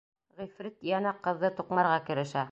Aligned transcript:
Ғифрит 0.37 0.87
йәнә 0.91 1.11
ҡыҙҙы 1.27 1.51
туҡмарға 1.61 2.03
керешә. 2.09 2.39